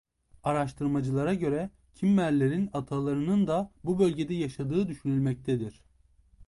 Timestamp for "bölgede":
3.99-4.33